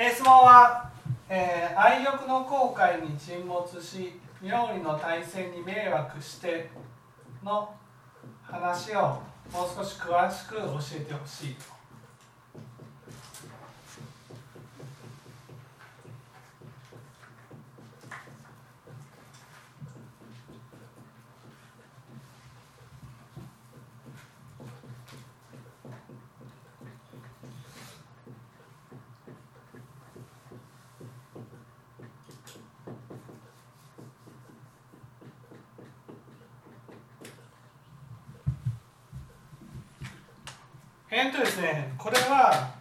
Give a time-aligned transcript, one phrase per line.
[0.00, 0.88] え質問は、
[1.28, 6.70] えー愛欲の後悔に沈没し妙理の対戦に迷惑して
[7.42, 7.74] の
[8.42, 9.20] 話を
[9.52, 11.77] もう少し詳しく教えてほしいと。
[41.10, 42.74] えっとですねこれは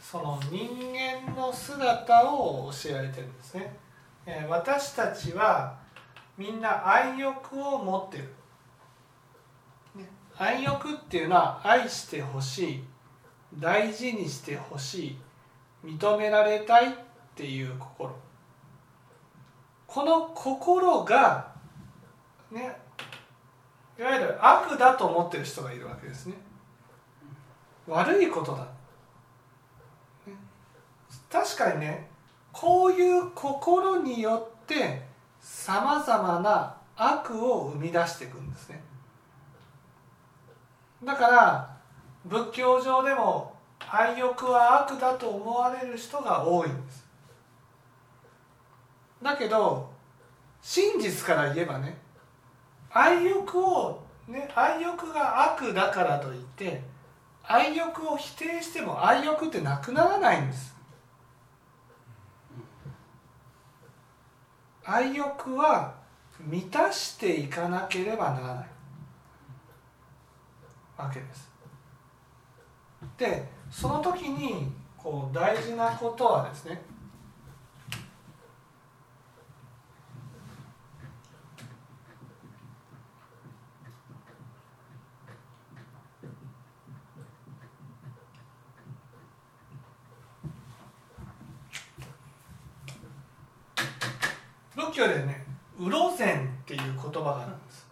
[0.00, 3.76] その人間の姿を教えられてるんですね、
[4.26, 5.82] えー私たちは
[6.38, 8.24] みんな愛欲を持ってる、
[9.96, 12.84] ね愛欲っていうのは愛してほしい。
[13.58, 15.18] 大事にしてほしい。
[15.84, 16.94] 認められたいっ
[17.34, 18.14] ていう心。
[19.86, 21.52] この心が
[22.50, 22.76] ね
[23.98, 26.34] いわゆる悪だと思ってる人がいるわけですね。
[27.86, 28.64] 悪いことだ、
[30.26, 30.36] ね
[31.30, 32.08] 確かにね
[32.52, 35.02] こういう心によって
[35.40, 38.82] さまざまな悪を生み出していくんですね。
[41.02, 41.76] だから
[42.26, 43.56] 仏教上でも
[43.90, 47.04] 愛欲は悪だと思われる人が多いんです。
[49.22, 49.90] だけど
[50.60, 51.96] 真実から言えばね
[52.90, 56.82] 愛欲をね愛欲が悪だからといって
[57.44, 60.74] 愛欲を否定しても愛欲ってなくならないんです。
[64.84, 65.94] 愛欲は
[66.40, 68.66] 満たしていかなければならない。
[70.96, 71.50] わけです。
[73.18, 76.82] でその時にこう大事なことはですね
[94.74, 95.44] 仏教でね
[95.78, 97.86] 「うろ禅」っていう言葉があるんです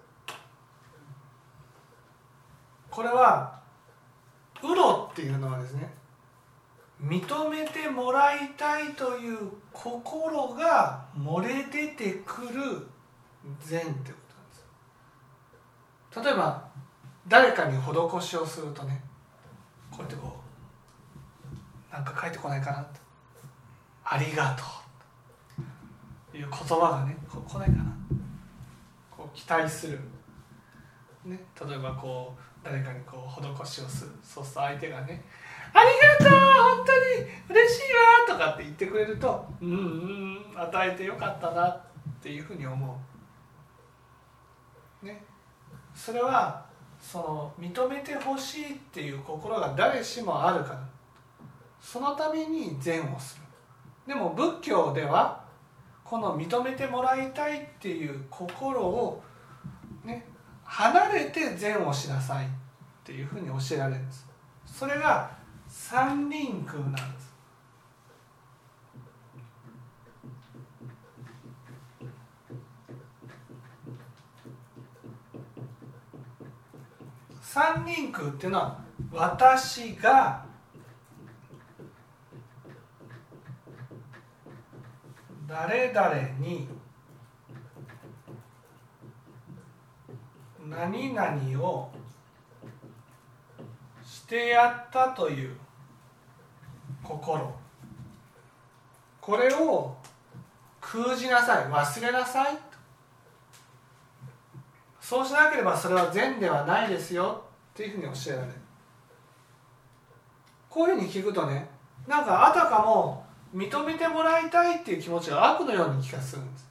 [2.91, 3.61] これは
[4.63, 5.93] 「うろ」っていうのはですね
[7.03, 9.51] 認めてもらいたいという
[10.55, 12.87] が漏れ出てくる
[13.61, 16.69] 禅ってことなんです例えば
[17.29, 19.03] 誰かに施しをするとね
[19.91, 20.37] こうやってこ
[21.91, 23.01] うなんか書いてこないかなって
[24.05, 24.63] 「ありがと
[25.59, 25.63] う」
[26.33, 27.91] という言葉がねこ来ないかな。
[29.11, 30.01] こう期待する、
[31.25, 31.39] ね、
[31.69, 34.11] 例えばこう誰かにこう施しをする。
[34.23, 35.25] そうすると相手がね
[35.79, 36.39] 「りがとう
[36.77, 37.93] 本当に嬉しい
[38.29, 41.81] わ」とかって言ってくれると「うんうん与えてよかったな」っ
[42.23, 43.01] ていうふうに思
[45.03, 45.07] う。
[45.07, 45.25] ね、
[45.95, 46.65] それは
[47.01, 50.91] その認めてほしいっていう心が誰しもあるから。
[51.81, 53.43] そのために善をする。
[54.07, 55.43] でも仏教では
[56.05, 59.23] この認めてもらいたいっていう心を
[60.05, 60.27] ね
[60.65, 62.49] 離れて善をしなさいっ
[63.05, 64.29] ていうふうに教えられるんです。
[64.67, 65.31] それが
[65.71, 67.31] 三輪空なんです。
[77.41, 78.81] 三輪空っていうのは
[79.13, 80.45] 私が
[85.47, 86.69] 誰々に
[90.69, 92.00] 何々を
[94.31, 95.57] してやったという
[97.03, 97.53] 心。
[99.21, 99.97] これを
[100.81, 102.55] 空じなさい忘れなさい。
[102.55, 102.61] と
[105.01, 107.43] そうしなければそれは善ではないですよ
[107.73, 108.55] っていうふうに教えられる。
[110.69, 111.69] こういうふうに聞くとね
[112.07, 116.71] なんかあたかも認めてもらいたいっていう気持ちが悪のように気がするんです。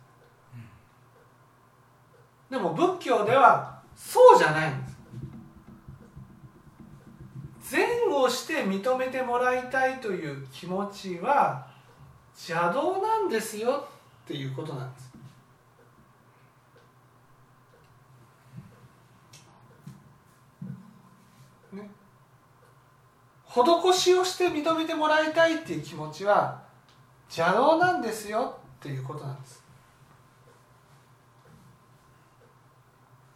[2.50, 4.89] でも仏教ではそうじゃないんです
[7.70, 11.68] 善をして認めてもらいたいという気持ちは
[12.36, 13.88] 邪道なんですよ
[14.24, 15.12] っていうことなんです。
[21.74, 21.90] ね。
[23.48, 26.64] 施しをして認めてもらいたいっていう気持ちは
[27.30, 29.64] 邪道なんですよっていうことなんです。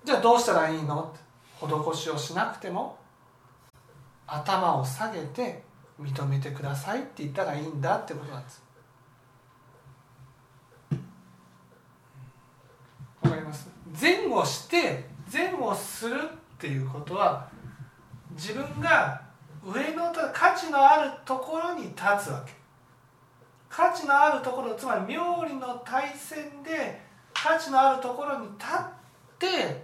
[0.03, 1.21] じゃあどうしたらいいのって。
[1.63, 3.02] 施しをしなくても。
[4.33, 5.63] 頭を下げて
[6.01, 8.63] 認めてくださいって言ったらいいんだってことなんです。
[13.21, 13.69] わかります？
[14.01, 17.47] 前後して前後するっていうことは
[18.31, 19.21] 自分が
[19.63, 22.53] 上の価値のあるところに立つわけ。
[23.69, 27.01] 価値のあるところつまり妙理の対戦で
[27.33, 28.79] 価値のあるところに立っ
[29.39, 29.83] て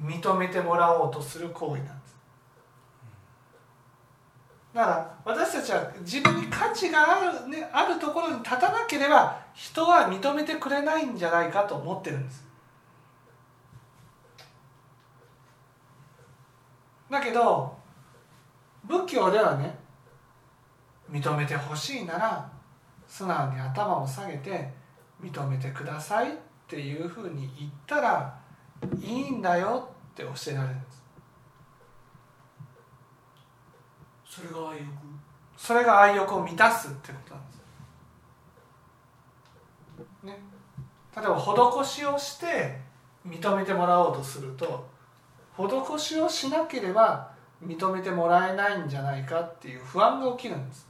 [0.00, 2.11] 認めてもらおうとする行為なんです。
[4.74, 12.44] だから私たちは自分に価値がある,、ね、あるところに立たなければ人は認めてくれないんじゃないかと思ってるんです。
[17.10, 17.76] だけど
[18.84, 19.78] 仏教ではね
[21.10, 22.50] 認めてほしいなら
[23.06, 24.72] 素直に頭を下げて
[25.22, 26.32] 認めてくださいっ
[26.66, 28.38] ていうふうに言ったら
[28.98, 31.01] いいんだよって教えられるんです。
[34.34, 34.88] それが愛欲？
[35.58, 37.58] それが愛欲を満たすってことなんです
[40.24, 40.40] ね。
[41.14, 41.38] 例えば
[41.84, 42.80] 施しをして
[43.28, 44.88] 認めてもらおうとすると
[45.58, 47.30] 施しをしなければ
[47.62, 50.88] 認めてもらえないんじゃないかっていう不安が起きるんです。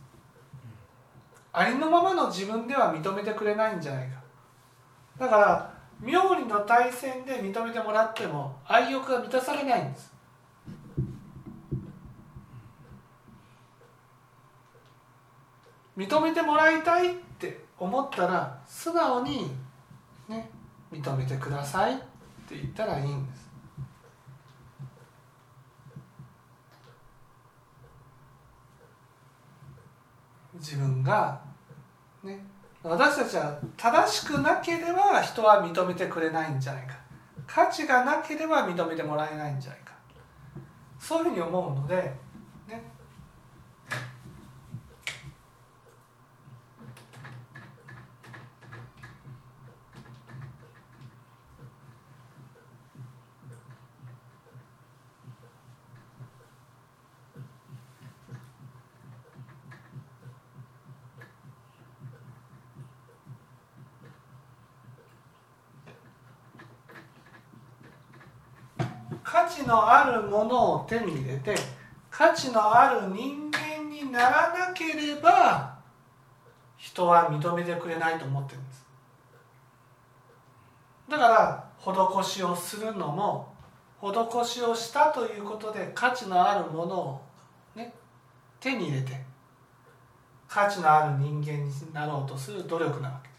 [1.52, 4.22] ありのままの自分では認めてくれないんじゃないか。
[5.18, 10.11] だから妙理の対戦で認めてもらっても愛欲が満たされないんです。
[15.96, 19.50] 認めてもらいたいって思ったら素直に
[20.28, 20.50] ね
[20.90, 21.96] 認めてくださいっ
[22.48, 23.42] て言ったらいいんです。
[30.54, 31.40] 自分が
[32.22, 32.44] ね
[32.82, 36.94] 私たちは正しくなければ人は認めてくれないんじゃないか。
[37.46, 39.92] 価値がなければ認めてもらえないんじゃないか。
[40.98, 41.96] そういうふうに思うので、
[42.68, 42.82] ね、
[69.24, 71.54] 価値のあるものを手に入れて
[72.10, 75.78] 価値のある人間にならなければ
[76.76, 78.84] 人は認めてくれないと思ってるんです。
[81.08, 81.68] だから
[82.22, 83.54] 施しをするのも
[84.00, 87.22] 施しをしたということで価値のあるものを
[87.74, 87.94] ね
[88.60, 89.20] 手に入れて
[90.48, 93.34] 価値のある人間になろうとする努力なわけで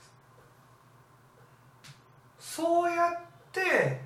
[2.41, 2.55] す。
[2.55, 3.21] そうやっ
[3.51, 4.02] て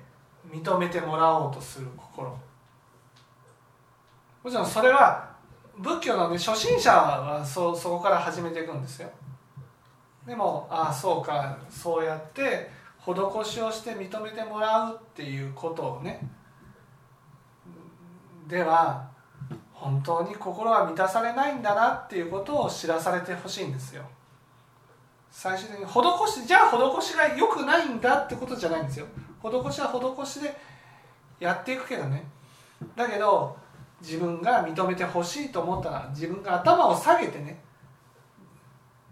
[0.50, 2.30] 認めてもらおうとする心。
[4.42, 5.28] もちろんそれは
[5.78, 9.10] 仏教の、ね、初心者はそそこから始めていくんですよ。
[10.26, 16.28] でもああそうかそうやって施しをして認めてもらうっていうことをね
[18.46, 19.08] では
[19.72, 24.02] 本当に心は満たされないんだなっていうことを知らされてほしいんですよ。
[25.30, 29.06] 最終的に施しじゃあ施しが良くないんだってことじゃないんですよ。
[29.42, 30.56] 施しは施しで
[31.40, 32.24] やっていくけどね。
[32.96, 33.56] だけど
[34.00, 37.60] 自分が認めてほしいと思ったら自分が頭を下げてね。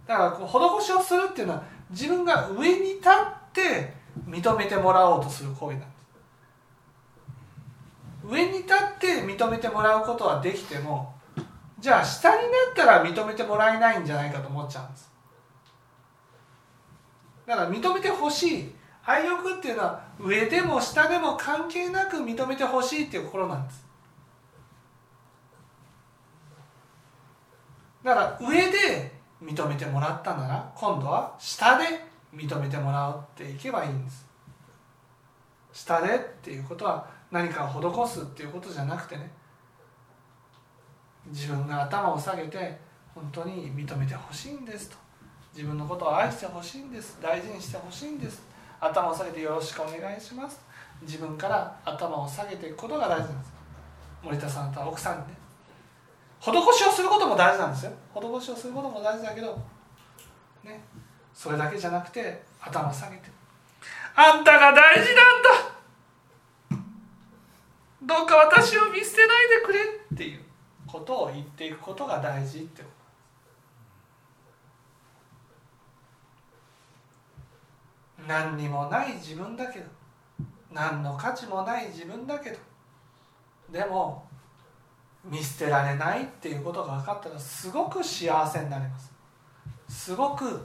[0.06, 3.12] だからこう施しをするっていうのは自分が上に立っ
[3.52, 3.94] て
[4.28, 5.96] 認めてもらおうとする行為なんです。
[8.28, 11.14] 上に立って認めてもらうことはできても
[11.78, 15.10] じゃあ下になったら認めてもらえないんじゃないかと思っちゃうんです。
[17.46, 18.74] だから認めてほしい
[19.06, 23.86] 愛欲っていうのは上でも下でも関係なく認めてほしいっていう心なんです。
[28.02, 31.84] だから上で認めてもらったなら今度は下で
[32.34, 34.26] 認めてもらうっていけばいいんです。
[35.72, 39.30] 下でっていうことは何かを施すっていうことじゃなくてね。
[41.26, 42.78] 自分が頭を下げて
[43.14, 44.96] 本当に認めてほしいんですと。
[45.54, 47.18] 自分のことを愛してほしいんです。
[47.22, 48.55] 大事にしてほしいんです。
[48.80, 50.60] 頭を下げてよろしくお願いします。
[51.02, 53.52] 自分から頭を下げていくことが大事なんです。
[54.22, 55.34] 森田さんと奥さんにね。
[56.40, 57.92] 施しをすることも大事なんですよ。
[58.14, 59.58] 施しをすることも大事だけど
[60.64, 60.82] ね
[61.32, 63.30] それだけじゃなくて頭を下げて。
[64.14, 65.76] あんたが大事なんだ。
[68.02, 69.80] どうか私を見捨てないでくれ
[70.14, 70.40] っていう
[70.86, 72.95] ことを言っていくことが大事ってこと。
[78.26, 79.86] 何にもない自分だけど。
[80.72, 82.58] 何の価値もない自分だけど。
[83.70, 84.28] でも
[85.24, 89.12] 見捨てられないっていうことが分かったらすごく幸せになれます。
[89.88, 90.60] すごく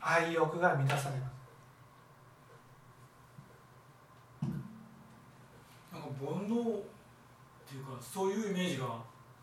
[0.00, 1.32] 愛欲が満たされます。
[5.92, 6.82] なんか煩悩っ
[7.68, 8.86] ていうかそういうイメージが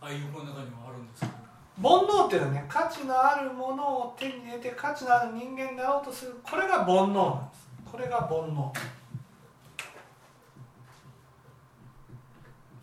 [0.01, 1.38] 愛欲の中にはあるんですか？
[1.81, 6.35] 煩悩っていうのはね価値のあるものを手に入れて価値のある人間になろうとする。
[6.43, 7.67] これが煩悩なんです。
[7.89, 8.71] これが煩悩。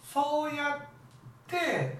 [0.02, 0.80] そうやっ
[1.46, 1.98] て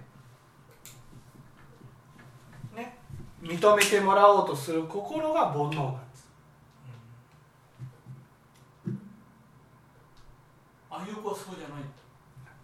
[2.75, 2.97] ね
[3.43, 6.31] 認めてもらおうとする心が煩悩なんです。
[10.89, 11.83] 愛欲はそうじゃない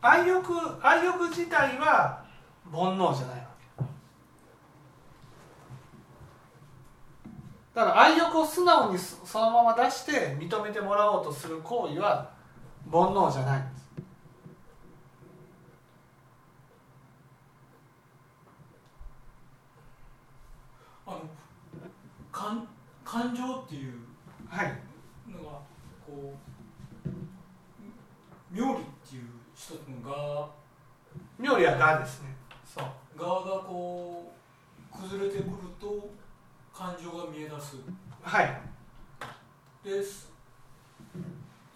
[0.01, 2.25] 愛欲愛欲自体は
[2.73, 3.43] 煩悩じゃないわ
[3.79, 3.85] け
[7.75, 12.31] だから愛欲を素直にそそのまま出して認めてもらおうとする行為は
[12.91, 13.83] 煩悩じゃないんです。
[21.07, 21.21] あの
[22.31, 22.67] 感
[23.05, 23.95] 感情っていう
[24.49, 24.79] はい。
[25.29, 25.45] のが
[26.07, 26.35] こ
[27.05, 27.09] う
[28.51, 28.77] 妙理っ
[29.09, 29.23] ていう
[29.55, 30.49] 一つのが
[31.39, 32.29] 妙理はがですね。
[32.67, 33.19] そう。
[33.19, 34.33] 側がこ
[34.93, 35.51] う崩れてくる
[35.81, 36.11] と
[36.75, 37.77] 感情が見え出す。
[38.23, 38.61] はい。
[39.85, 40.33] です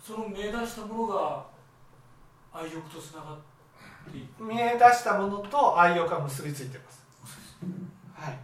[0.01, 1.45] その見え出したものが
[2.53, 3.39] 愛欲とつながっ
[4.11, 4.45] ていく。
[4.45, 7.05] 見え出したものと愛欲が結びついてます。
[8.15, 8.39] はい。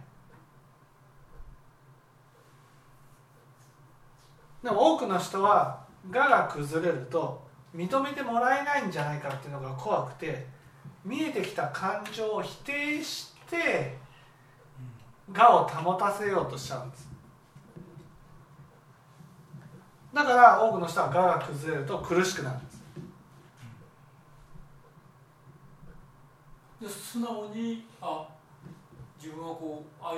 [4.61, 7.41] でも多くの人は我が崩れると
[7.75, 10.45] 認めてもらえないんじゃないかっていうのが怖くて
[11.03, 13.97] 見えてきた感情を否定して
[15.31, 17.09] 我を保たせようとしちゃうんです。
[20.13, 22.83] だから多くの人は我が崩れると苦しくなるんです。
[26.81, 28.27] で素直にあ
[29.17, 30.17] 自分はこう愛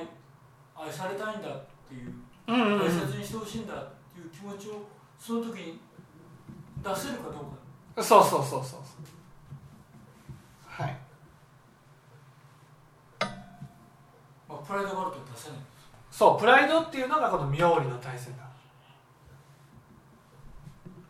[0.76, 2.14] 愛されたいんだっていう
[2.48, 2.80] うんうん。
[2.80, 4.82] 大切にしてほしいんだっていう気持ちを
[5.20, 5.80] その時に
[6.84, 7.34] 出せるかどう
[7.96, 8.04] か。
[8.04, 8.80] そうそうそうそう。
[10.68, 11.05] はい
[14.48, 15.60] まあ、プライドがあると出せない。
[16.12, 18.38] そうプライドっていうのがこの妙理の体制だ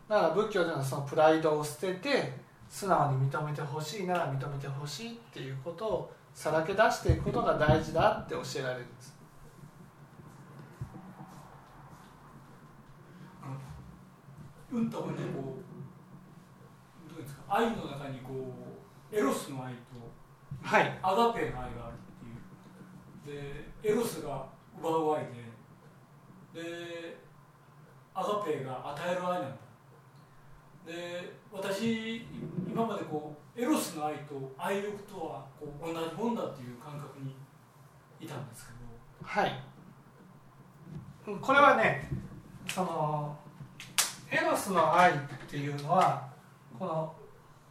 [0.07, 2.33] だから仏教ではそのプライドを捨てて
[2.69, 9.15] 素直に認めてほしいなら認めてほしいっていうことをさらけ出していくことが大事だって教えられるんです。
[14.71, 15.57] うんとこにこ
[17.07, 17.43] うどうですか？
[17.47, 18.53] 愛の中にこ
[19.11, 19.79] うエロスの愛と
[20.61, 20.99] はい。
[21.01, 21.95] アガペの愛がある
[23.25, 24.45] でエロスが
[24.79, 25.25] 奪う愛
[26.53, 27.17] でで
[28.13, 29.55] アガペが与える愛なんだ。
[30.85, 32.27] で私
[32.67, 37.35] 今までこうエロスの愛と愛欲とはこう同じもんだっていう感覚に
[38.21, 38.77] いたんですけど。
[39.23, 39.63] はい。
[41.41, 42.07] これはね
[42.67, 43.35] その
[44.29, 45.15] エロスの愛っ
[45.49, 46.27] ていうのは
[46.77, 47.15] この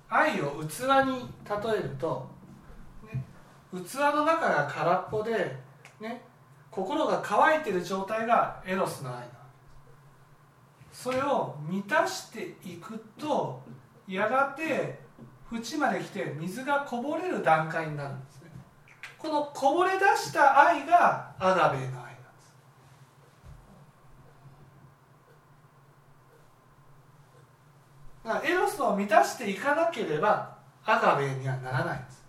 [0.08, 2.26] 愛を器に例えると、
[3.82, 5.56] 器の中が空っぽで、
[6.00, 6.22] ね、
[6.70, 9.26] 心が乾いてる状態がエロスの愛な
[10.92, 13.60] それを満たしていくと
[14.06, 15.00] やがて
[15.52, 18.50] 縁まで来て水がこぼれる段階になるんですね。
[19.18, 21.92] このこぼれ出した愛がアガベの愛なんで
[22.42, 22.54] す。
[28.24, 32.23] だからエロスを満たしていかなければアガベにはならないんです。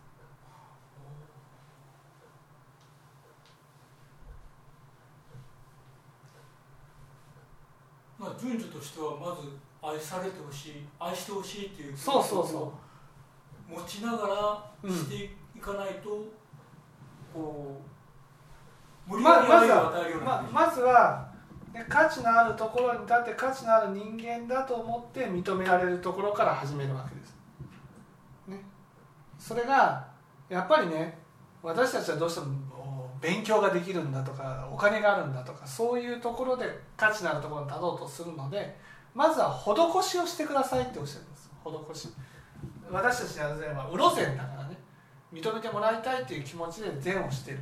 [8.25, 9.49] まあ順序としてはまず
[9.81, 12.73] 愛されてほしい愛してほしいっていうそうそうそ
[13.69, 14.27] 持ちなが
[14.83, 16.23] らしていかないと、
[17.33, 17.81] こ
[19.07, 21.27] う無理やり愛を与えるようなままずは、
[21.73, 27.35] ね、価値のあるところに立って価値のある人間だと思って認められるところから始めるわけです、
[28.47, 28.63] ね、
[29.39, 30.07] それが
[30.49, 31.17] やっぱりね
[31.63, 32.64] 私たちはどうしてもお
[33.25, 36.65] 勉強ができるんだとかお金があるんだとかそういうところで
[36.95, 38.77] 価値のあるところに立とうとするので
[39.15, 41.49] まずは施しをしてくださいっておっしゃるんです。
[41.95, 42.13] 施し。
[42.91, 44.77] 私たちの禅はうろ禅だからね。
[45.33, 47.59] 認めてもらいたいという気持ちで禅をしてる。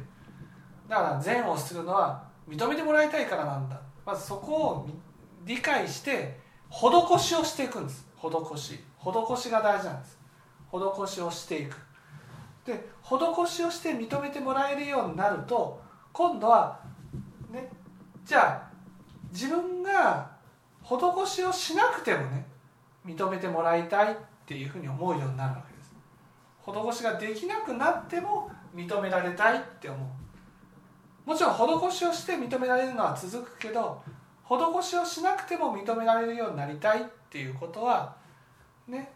[0.89, 3.79] だから善をするのは認めてもらいたいからなんだ。
[4.05, 4.89] まずそこを
[5.45, 6.39] 理解して
[6.69, 8.05] 施しをしていくんです。
[8.17, 8.79] 施し。
[8.99, 10.19] 施しが大事なんです。
[10.71, 11.77] 施しをしていく。
[12.65, 16.79] で施しをして認めてもらえるようになると今度は
[17.51, 17.69] ね
[18.25, 18.71] じゃあ
[19.31, 20.31] 自分が
[20.83, 22.45] 施しをしなくてもね
[23.05, 24.15] 認めてもらいたいっ
[24.45, 25.93] ていうふうに思うようになるわけです。
[26.65, 29.97] 施しができなくなっても認められたいって思
[31.25, 31.29] う。
[31.29, 34.01] もちろん施しをして認められるのは続くけど
[34.45, 38.15] 施しをしなくても認められるようになりたいっていうことは
[38.87, 39.11] ね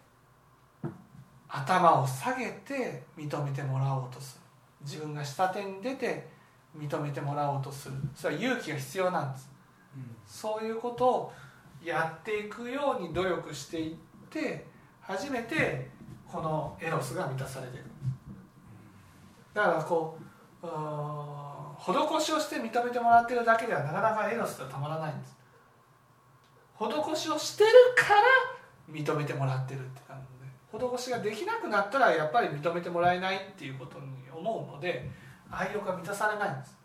[1.50, 4.42] 頭を下げて認めてもらおうとする。
[4.82, 6.28] 自分が下手に出て
[6.78, 7.96] 認めてもらおうとする。
[8.16, 9.50] それは勇気が必要なんです。
[10.26, 11.34] そういうことを
[11.84, 13.96] やっていくように努力していっ
[14.30, 14.68] て
[15.02, 15.90] 初めて
[16.28, 17.84] このエロスが満たされていく。
[19.54, 20.18] だからこ
[20.62, 20.68] う
[21.80, 25.38] 施しをして認めてもらってるだけではなかなかエロスがたまらないんです。
[26.78, 28.22] 施しをしてるから
[28.94, 30.02] 認めてもらってるって
[30.72, 35.10] 施しができなくなったらやっぱり認めてもらえないっていうことに思うので
[35.50, 36.78] 愛欲が満たされないんです。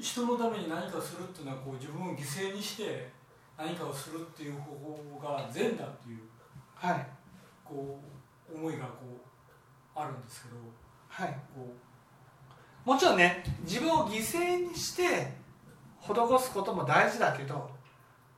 [0.00, 3.08] 人のために何かするっていうのはこう自分を犠牲にして
[3.56, 4.72] 何かをするっていう方
[5.20, 6.18] 法が善だっていう、
[6.74, 7.06] はい、
[7.64, 8.00] こ
[8.52, 8.92] う思いがこ
[9.96, 10.56] うあるんですけど、
[11.08, 11.92] はい、こう。
[12.84, 15.32] もちろんね自分を犠牲にして
[16.02, 17.70] 施すことも大事だけど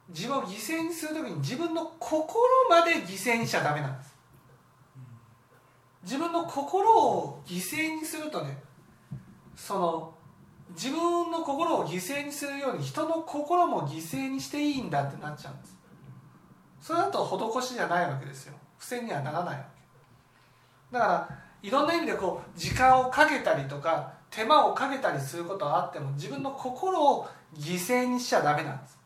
[0.08, 4.14] 自分を犠牲にする時に自分の心まで犠牲にしちゃダメなんです。
[6.02, 8.58] 自分の心を犠牲にするとね
[9.56, 10.14] その
[10.70, 15.76] 自分の心を犠牲にするように人の心も犠牲にしていいんだってなっちゃうんです。
[16.82, 18.54] それだと施しじゃないわけですよ。
[18.76, 19.64] 不正にはならないわ
[20.90, 20.98] け。
[20.98, 21.28] だから
[21.62, 27.26] いろんな意味でこう時間をかけたりとか手間をかけたりすることはあっても自分の心を
[27.58, 28.98] 犠牲にしちゃダメなんです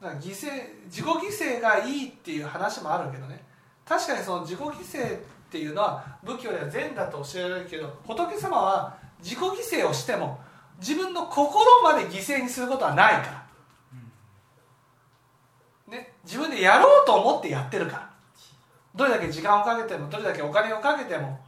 [0.00, 0.50] だから犠牲
[0.86, 3.40] 自己犠牲がいいっていう話もあるけどね。
[3.86, 5.20] 確かにその自己犠牲っ
[5.50, 10.40] ていうのは仏教では善だと教えられるけど仏様は自己犠牲をしても
[10.80, 13.44] 自分の心まで犠牲にすることはないか
[15.88, 18.12] ら、ね、自分でやろうと思ってやってるから。
[18.94, 21.38] どれだけ時間をかけてもどれだけお金をかけても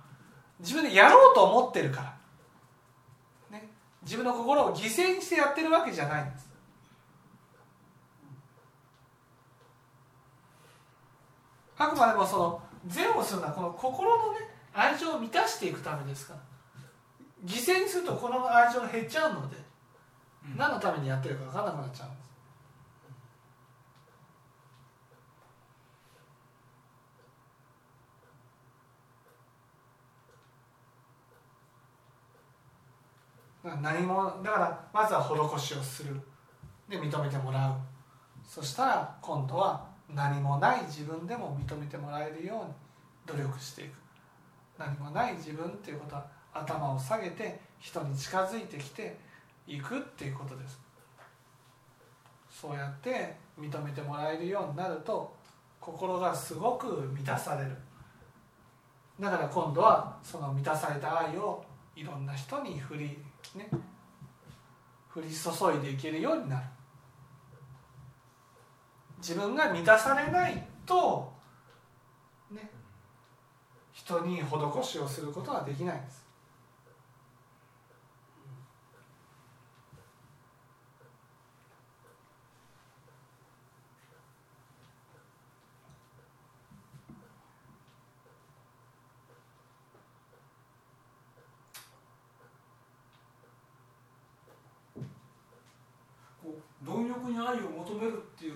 [0.61, 2.15] 自分でやろうと思ってるから、
[4.05, 6.49] 自分の心を犠牲にしてやってるわけじゃないんです。
[11.77, 14.39] あくまでもその善をするのはこの心のね
[14.73, 16.41] 愛情を満たしていくためですから。
[17.45, 19.57] 犠牲にするとこの愛情が減っちゃうので、
[20.53, 22.09] うん、何のためにやってるか分からなくなっちゃう。
[22.09, 22.24] んです
[33.65, 36.21] 何もだからまずは施しをする。
[36.89, 37.75] で認めてもらう。
[38.47, 42.73] そしたら今度は何もない自分でも認めてもらえるように
[43.25, 43.95] 努力していく。
[44.79, 49.17] 何もない自分っていうことは頭を下げて人に近づいてきて
[49.67, 50.79] いくっていうことです。
[52.51, 55.35] そうやって認めてもらえるようになると
[55.81, 57.75] 心がすごく満たされる。
[59.19, 61.65] だから今度はその満たされた愛を
[61.97, 63.24] いろんな人に振り
[63.55, 63.69] ね。
[65.15, 66.67] 降り注いでいけるようになる。
[69.27, 71.33] 自分が満たされないと
[72.51, 72.71] ね
[73.91, 76.25] 人に施しをすることはできないんです
[96.85, 98.55] 貪欲に愛を求めるっていう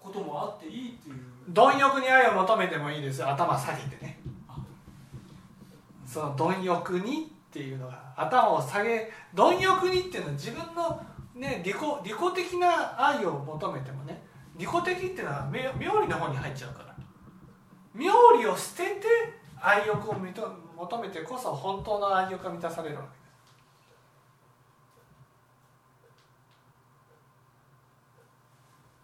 [0.00, 1.16] こともあっていいっていう。
[1.48, 3.24] 貪欲に愛を求めてもいいです。
[3.24, 4.20] 頭下げてね。
[6.06, 11.02] その貪欲にっていうのが頭を下げ貪欲にっていうのは自分の
[11.34, 14.22] ね利己利己的な愛を求めてもね
[14.56, 16.92] 利己的っていうのは妙理の方に入っちゃうから。
[17.94, 19.06] 妙理を捨てて
[19.60, 23.21] 愛欲を求めてこそ本当の愛欲が満たされるわけ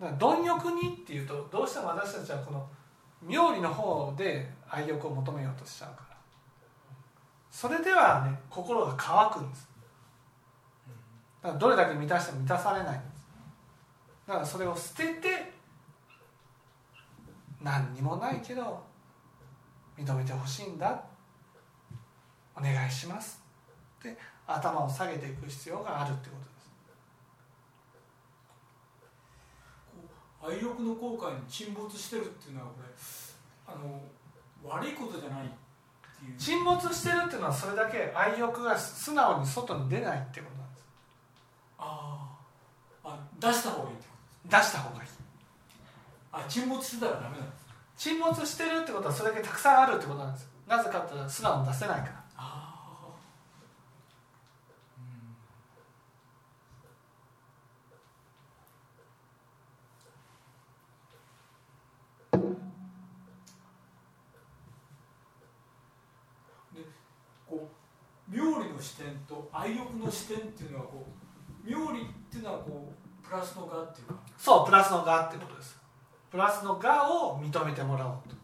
[0.00, 2.68] だから貪欲にっていうとどうしても私たちはこの
[3.22, 6.16] 妙理の方で愛欲を求めようとしちゃうから。
[7.50, 9.68] それではね心が乾くんです。
[11.42, 13.26] だからどれだけ満たしても満たされないんです。
[14.26, 15.52] だからそれを捨てて
[17.60, 18.80] 何にもないけど
[19.96, 21.02] 認めてほしいんだ。
[22.54, 23.42] お願いします。
[23.98, 26.58] って頭を下げていく必要があるってことです
[30.42, 32.88] 愛欲の後悔に沈没してるっていうのはこれ
[33.66, 34.00] あの
[34.64, 35.48] 悪いことじゃないっ
[36.18, 36.38] ていう。
[36.38, 40.84] 沈没してるっていうのはそれだけ愛欲が素直に外に出ないってことなんです。
[41.78, 42.28] あ
[43.04, 43.96] あ出した方がいい。
[43.96, 45.08] ってこ出した方がいい。
[46.32, 47.66] あ沈没してたらダメなんです。
[47.96, 50.42] 沈没してるってことはそれだけたくさんあるってことなんです。
[50.44, 52.74] よなぜかって素直に出せないからあ
[62.32, 62.36] あ
[66.74, 66.82] で
[67.48, 67.70] こ
[68.30, 71.06] う妙理の視点と愛欲の視点っていうのはこ
[71.64, 74.14] う妙理っていうのはこうプラスのがっていうか。
[74.36, 75.78] そうプラスのがってことです。
[76.30, 78.36] プラスのがを認めてもらおうと。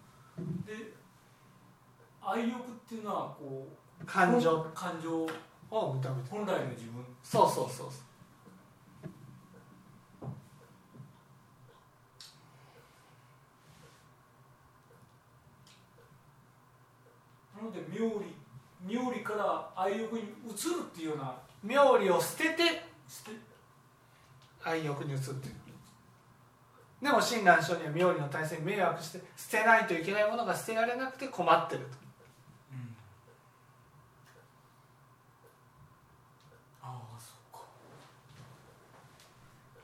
[0.67, 0.95] で
[2.21, 3.69] 愛欲っていうのはこ
[4.03, 4.63] う感情。
[4.75, 5.29] 感情を
[5.71, 7.05] 認めて本来の自分。
[7.23, 8.05] そうそうそうそう。
[17.57, 18.34] なので妙理
[18.85, 21.35] 妙理から愛欲に移るっていうような。
[21.63, 22.85] 妙理を捨てて。
[24.65, 25.57] 愛欲に移っている
[27.03, 31.87] でも親鸞聖には妙理の体制に迷惑して捨てないといけないものが捨てられなくて困ってると。
[36.83, 37.67] ああそっか。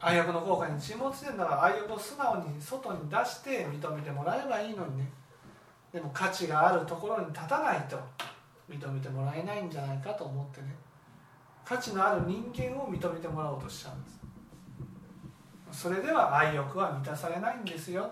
[0.01, 5.11] 愛欲の効果に沈没してるなら愛欲を素直に外に出して認めてもらえばいいのにね。
[5.93, 7.99] でも価値があるところに立たないと
[8.71, 10.75] 認めてもらえないんじゃないかと思ってね。
[11.65, 14.21] 価値のある人間を認めてもらおうとしちゃうんです。
[15.83, 18.11] それでは愛欲は満たされないんですよ。